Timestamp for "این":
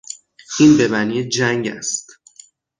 0.59-0.77